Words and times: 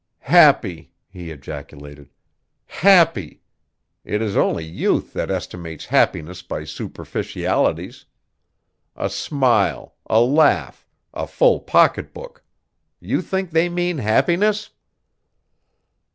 "Happy!" 0.33 0.91
he 1.07 1.29
ejaculated, 1.29 2.09
"happy! 2.65 3.43
It 4.03 4.19
is 4.19 4.35
only 4.35 4.65
youth 4.65 5.13
that 5.13 5.29
estimates 5.29 5.85
happiness 5.85 6.41
by 6.41 6.63
superficialities. 6.63 8.05
A 8.95 9.11
smile, 9.11 9.93
a 10.09 10.19
laugh, 10.19 10.87
a 11.13 11.27
full 11.27 11.59
pocketbook! 11.59 12.43
You 12.99 13.21
think 13.21 13.51
they 13.51 13.69
mean 13.69 13.99
happiness?" 13.99 14.71